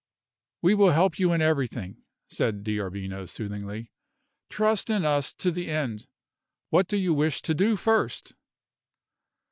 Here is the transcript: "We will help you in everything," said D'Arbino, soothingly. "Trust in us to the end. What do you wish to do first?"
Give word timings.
"We 0.63 0.73
will 0.73 0.93
help 0.93 1.19
you 1.19 1.31
in 1.31 1.43
everything," 1.43 2.01
said 2.27 2.63
D'Arbino, 2.63 3.27
soothingly. 3.29 3.91
"Trust 4.49 4.89
in 4.89 5.05
us 5.05 5.31
to 5.35 5.51
the 5.51 5.69
end. 5.69 6.07
What 6.71 6.87
do 6.87 6.97
you 6.97 7.13
wish 7.13 7.43
to 7.43 7.53
do 7.53 7.75
first?" 7.75 8.33